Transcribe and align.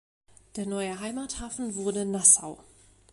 Der 0.55 0.65
neue 0.65 0.99
Heimathafen 0.99 1.75
wurde 1.75 2.05
Nassau. 2.05 2.57